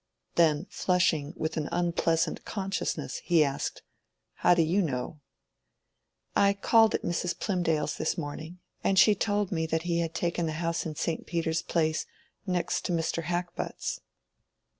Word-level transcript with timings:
Then 0.33 0.65
flushing 0.71 1.31
with 1.37 1.57
an 1.57 1.69
unpleasant 1.71 2.43
consciousness, 2.43 3.17
he 3.17 3.43
asked— 3.43 3.83
"How 4.33 4.55
do 4.55 4.63
you 4.63 4.81
know?" 4.81 5.19
"I 6.35 6.53
called 6.53 6.95
at 6.95 7.03
Mrs. 7.03 7.37
Plymdale's 7.39 7.97
this 7.99 8.17
morning, 8.17 8.57
and 8.83 8.97
she 8.97 9.13
told 9.13 9.51
me 9.51 9.67
that 9.67 9.83
he 9.83 9.99
had 9.99 10.15
taken 10.15 10.47
the 10.47 10.53
house 10.53 10.87
in 10.87 10.95
St. 10.95 11.27
Peter's 11.27 11.61
Place, 11.61 12.07
next 12.47 12.83
to 12.85 12.91
Mr. 12.93 13.21
Hackbutt's." 13.25 14.01